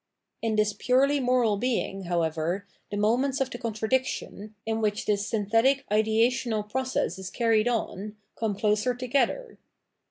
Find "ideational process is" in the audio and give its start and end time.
5.91-7.29